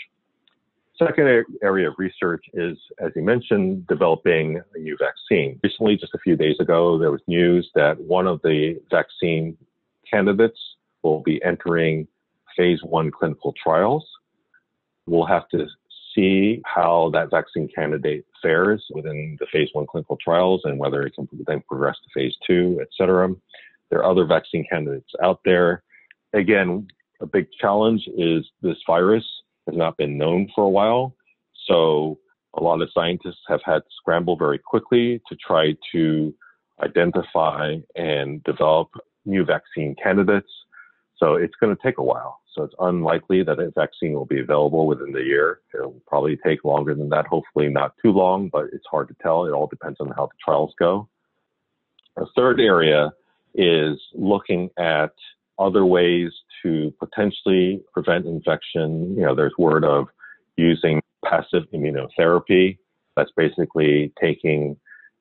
Second 0.96 1.44
area 1.62 1.88
of 1.88 1.94
research 1.98 2.44
is, 2.52 2.78
as 3.00 3.10
you 3.16 3.22
mentioned, 3.22 3.86
developing 3.88 4.60
a 4.74 4.78
new 4.78 4.96
vaccine. 4.96 5.58
Recently, 5.62 5.96
just 5.96 6.14
a 6.14 6.18
few 6.18 6.36
days 6.36 6.56
ago, 6.60 6.98
there 6.98 7.10
was 7.10 7.20
news 7.26 7.68
that 7.74 8.00
one 8.00 8.28
of 8.28 8.40
the 8.42 8.80
vaccine 8.90 9.56
candidates 10.08 10.58
will 11.02 11.20
be 11.20 11.42
entering 11.42 12.06
phase 12.56 12.78
one 12.84 13.10
clinical 13.10 13.52
trials. 13.60 14.06
We'll 15.06 15.26
have 15.26 15.48
to 15.48 15.66
see 16.14 16.62
how 16.64 17.10
that 17.12 17.30
vaccine 17.30 17.68
candidate 17.74 18.24
fares 18.40 18.84
within 18.90 19.36
the 19.40 19.46
phase 19.52 19.68
one 19.72 19.86
clinical 19.86 20.18
trials 20.22 20.60
and 20.64 20.78
whether 20.78 21.02
it 21.02 21.14
can 21.14 21.28
then 21.46 21.62
progress 21.68 21.96
to 22.04 22.10
phase 22.20 22.34
two, 22.46 22.78
et 22.80 22.88
cetera. 22.96 23.28
There 23.90 24.00
are 24.00 24.10
other 24.10 24.24
vaccine 24.24 24.64
candidates 24.70 25.10
out 25.22 25.40
there. 25.44 25.82
Again, 26.32 26.88
a 27.20 27.26
big 27.26 27.46
challenge 27.60 28.08
is 28.16 28.44
this 28.62 28.76
virus 28.86 29.24
has 29.66 29.76
not 29.76 29.96
been 29.96 30.18
known 30.18 30.50
for 30.54 30.64
a 30.64 30.68
while. 30.68 31.14
So 31.66 32.18
a 32.54 32.62
lot 32.62 32.82
of 32.82 32.90
scientists 32.92 33.42
have 33.48 33.60
had 33.64 33.78
to 33.78 33.90
scramble 33.96 34.36
very 34.36 34.58
quickly 34.58 35.20
to 35.28 35.36
try 35.36 35.76
to 35.92 36.34
identify 36.82 37.76
and 37.96 38.42
develop 38.44 38.88
new 39.24 39.44
vaccine 39.44 39.94
candidates. 40.02 40.50
So 41.16 41.34
it's 41.34 41.54
going 41.60 41.74
to 41.74 41.82
take 41.82 41.98
a 41.98 42.02
while. 42.02 42.40
So 42.54 42.62
it's 42.62 42.74
unlikely 42.78 43.42
that 43.42 43.58
a 43.58 43.70
vaccine 43.72 44.12
will 44.12 44.26
be 44.26 44.40
available 44.40 44.86
within 44.86 45.12
the 45.12 45.22
year. 45.22 45.60
It'll 45.74 46.00
probably 46.06 46.38
take 46.44 46.64
longer 46.64 46.94
than 46.94 47.08
that. 47.08 47.26
Hopefully 47.26 47.68
not 47.68 47.94
too 48.00 48.12
long, 48.12 48.48
but 48.48 48.66
it's 48.72 48.86
hard 48.90 49.08
to 49.08 49.16
tell. 49.20 49.46
It 49.46 49.52
all 49.52 49.66
depends 49.66 50.00
on 50.00 50.12
how 50.16 50.26
the 50.26 50.34
trials 50.44 50.72
go. 50.78 51.08
A 52.16 52.26
third 52.36 52.60
area 52.60 53.12
is 53.54 54.00
looking 54.14 54.70
at 54.78 55.12
other 55.58 55.84
ways 55.84 56.30
to 56.62 56.92
potentially 57.00 57.82
prevent 57.92 58.26
infection. 58.26 59.14
You 59.16 59.22
know, 59.22 59.34
there's 59.34 59.54
word 59.58 59.84
of 59.84 60.06
using 60.56 61.00
passive 61.24 61.64
immunotherapy. 61.72 62.78
That's 63.16 63.30
basically 63.36 64.12
taking 64.20 64.76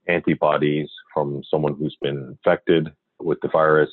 antibodies 0.08 0.90
from 1.14 1.42
someone 1.50 1.76
who's 1.76 1.98
been 2.02 2.18
infected 2.18 2.92
with 3.20 3.40
the 3.42 3.48
virus 3.48 3.90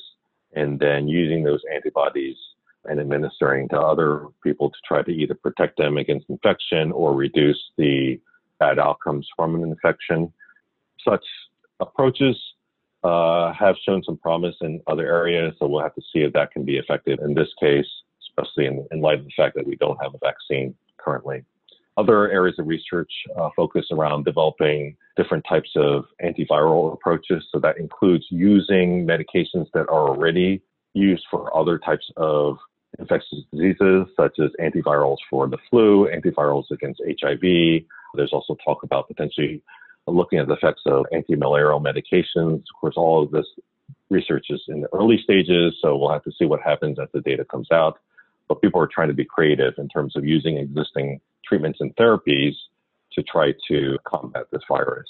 and 0.53 0.79
then 0.79 1.07
using 1.07 1.43
those 1.43 1.61
antibodies 1.73 2.35
and 2.85 2.99
administering 2.99 3.69
to 3.69 3.79
other 3.79 4.27
people 4.43 4.69
to 4.69 4.77
try 4.87 5.01
to 5.03 5.11
either 5.11 5.35
protect 5.35 5.77
them 5.77 5.97
against 5.97 6.29
infection 6.29 6.91
or 6.91 7.13
reduce 7.13 7.59
the 7.77 8.19
bad 8.59 8.79
outcomes 8.79 9.27
from 9.35 9.55
an 9.55 9.63
infection. 9.63 10.31
Such 11.07 11.23
approaches 11.79 12.37
uh, 13.03 13.53
have 13.53 13.75
shown 13.85 14.03
some 14.03 14.17
promise 14.17 14.55
in 14.61 14.81
other 14.87 15.05
areas, 15.05 15.55
so 15.57 15.67
we'll 15.67 15.81
have 15.81 15.95
to 15.95 16.01
see 16.13 16.19
if 16.19 16.33
that 16.33 16.51
can 16.51 16.63
be 16.63 16.77
effective 16.77 17.19
in 17.23 17.33
this 17.33 17.49
case, 17.59 17.87
especially 18.27 18.65
in, 18.65 18.85
in 18.91 19.01
light 19.01 19.19
of 19.19 19.25
the 19.25 19.31
fact 19.35 19.55
that 19.55 19.65
we 19.65 19.75
don't 19.75 19.97
have 20.01 20.13
a 20.13 20.19
vaccine 20.19 20.75
currently. 20.97 21.43
Other 21.97 22.31
areas 22.31 22.57
of 22.57 22.67
research 22.67 23.11
uh, 23.37 23.49
focus 23.55 23.85
around 23.91 24.23
developing 24.23 24.95
different 25.17 25.43
types 25.47 25.69
of 25.75 26.05
antiviral 26.23 26.93
approaches. 26.93 27.43
So 27.51 27.59
that 27.59 27.77
includes 27.77 28.25
using 28.29 29.05
medications 29.05 29.67
that 29.73 29.87
are 29.89 30.07
already 30.07 30.61
used 30.93 31.25
for 31.29 31.55
other 31.55 31.77
types 31.77 32.09
of 32.17 32.57
infectious 32.99 33.39
diseases, 33.51 34.07
such 34.15 34.39
as 34.39 34.51
antivirals 34.59 35.17
for 35.29 35.47
the 35.47 35.57
flu, 35.69 36.07
antivirals 36.13 36.69
against 36.71 37.01
HIV. 37.21 37.83
There's 38.13 38.33
also 38.33 38.55
talk 38.63 38.83
about 38.83 39.07
potentially 39.07 39.61
looking 40.07 40.39
at 40.39 40.47
the 40.47 40.53
effects 40.53 40.81
of 40.85 41.05
anti-malarial 41.11 41.81
medications. 41.81 42.55
Of 42.55 42.79
course, 42.79 42.95
all 42.97 43.23
of 43.23 43.31
this 43.31 43.45
research 44.09 44.47
is 44.49 44.61
in 44.67 44.81
the 44.81 44.89
early 44.93 45.19
stages, 45.23 45.75
so 45.81 45.95
we'll 45.95 46.11
have 46.11 46.23
to 46.23 46.31
see 46.37 46.45
what 46.45 46.61
happens 46.61 46.99
as 46.99 47.07
the 47.13 47.21
data 47.21 47.45
comes 47.45 47.71
out. 47.71 47.99
But 48.47 48.61
people 48.61 48.81
are 48.81 48.87
trying 48.87 49.07
to 49.07 49.13
be 49.13 49.25
creative 49.25 49.73
in 49.77 49.87
terms 49.87 50.15
of 50.15 50.25
using 50.25 50.57
existing 50.57 51.21
treatments 51.47 51.79
and 51.79 51.95
therapies 51.95 52.53
to 53.13 53.23
try 53.23 53.53
to 53.69 53.97
combat 54.05 54.47
this 54.51 54.61
virus. 54.67 55.07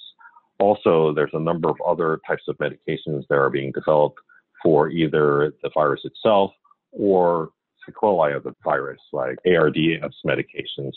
Also, 0.59 1.13
there's 1.13 1.33
a 1.33 1.39
number 1.39 1.69
of 1.69 1.77
other 1.85 2.19
types 2.27 2.43
of 2.47 2.57
medications 2.57 3.27
that 3.29 3.35
are 3.35 3.49
being 3.49 3.71
developed 3.71 4.19
for 4.61 4.89
either 4.89 5.53
the 5.63 5.71
virus 5.73 6.01
itself 6.03 6.51
or 6.91 7.49
sequelae 7.85 8.33
of 8.33 8.43
the 8.43 8.55
virus, 8.63 8.99
like 9.11 9.37
ARDS 9.45 10.15
medications, 10.25 10.93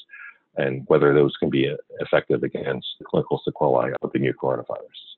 and 0.57 0.85
whether 0.87 1.13
those 1.15 1.37
can 1.39 1.51
be 1.51 1.75
effective 2.01 2.43
against 2.43 2.87
the 2.99 3.05
clinical 3.05 3.41
sequelae 3.45 3.93
of 4.03 4.13
the 4.13 4.19
new 4.19 4.33
coronavirus. 4.33 5.17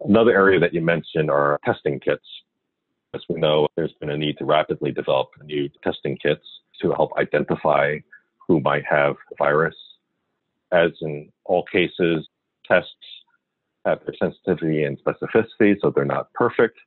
Another 0.00 0.32
area 0.32 0.58
that 0.58 0.74
you 0.74 0.80
mentioned 0.80 1.30
are 1.30 1.58
testing 1.64 2.00
kits. 2.00 2.26
As 3.14 3.22
we 3.28 3.36
know, 3.36 3.68
there's 3.76 3.94
been 4.00 4.10
a 4.10 4.16
need 4.16 4.38
to 4.38 4.44
rapidly 4.44 4.90
develop 4.90 5.28
new 5.44 5.70
testing 5.82 6.16
kits 6.16 6.44
to 6.82 6.92
help 6.92 7.12
identify 7.16 7.98
who 8.46 8.60
might 8.60 8.84
have 8.84 9.14
the 9.30 9.36
virus. 9.38 9.76
As 10.72 10.90
in 11.00 11.30
all 11.44 11.64
cases, 11.70 12.28
tests 12.66 12.90
have 13.84 14.00
their 14.04 14.14
sensitivity 14.18 14.82
and 14.82 14.98
specificity, 14.98 15.76
so 15.80 15.90
they're 15.90 16.04
not 16.04 16.32
perfect. 16.32 16.78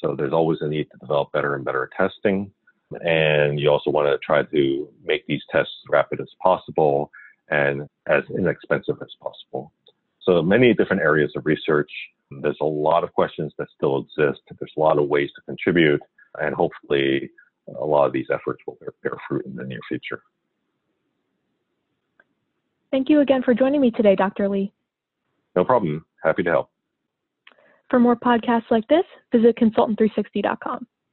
So 0.00 0.14
there's 0.16 0.32
always 0.32 0.58
a 0.60 0.68
need 0.68 0.88
to 0.90 0.98
develop 0.98 1.32
better 1.32 1.54
and 1.54 1.64
better 1.64 1.88
testing. 1.96 2.50
And 3.04 3.60
you 3.60 3.68
also 3.68 3.90
want 3.90 4.08
to 4.08 4.18
try 4.24 4.42
to 4.42 4.88
make 5.04 5.26
these 5.26 5.42
tests 5.50 5.72
as 5.84 5.90
rapid 5.90 6.20
as 6.20 6.28
possible 6.42 7.10
and 7.50 7.88
as 8.06 8.22
inexpensive 8.36 8.96
as 9.02 9.14
possible. 9.20 9.72
So 10.22 10.42
many 10.42 10.74
different 10.74 11.02
areas 11.02 11.32
of 11.36 11.46
research. 11.46 11.90
There's 12.30 12.58
a 12.60 12.66
lot 12.66 13.04
of 13.04 13.12
questions 13.12 13.52
that 13.58 13.68
still 13.74 13.98
exist. 13.98 14.40
There's 14.58 14.72
a 14.76 14.80
lot 14.80 14.98
of 14.98 15.08
ways 15.08 15.30
to 15.36 15.42
contribute, 15.42 16.00
and 16.38 16.54
hopefully, 16.54 17.30
a 17.80 17.84
lot 17.84 18.06
of 18.06 18.12
these 18.12 18.26
efforts 18.32 18.60
will 18.66 18.78
bear 18.80 19.12
fruit 19.26 19.46
in 19.46 19.56
the 19.56 19.64
near 19.64 19.80
future. 19.88 20.22
Thank 22.90 23.08
you 23.08 23.20
again 23.20 23.42
for 23.42 23.54
joining 23.54 23.80
me 23.80 23.90
today, 23.90 24.14
Dr. 24.14 24.48
Lee. 24.48 24.72
No 25.56 25.64
problem. 25.64 26.04
Happy 26.22 26.42
to 26.42 26.50
help. 26.50 26.70
For 27.90 27.98
more 27.98 28.16
podcasts 28.16 28.70
like 28.70 28.86
this, 28.88 29.04
visit 29.32 29.56
consultant360.com. 29.56 30.86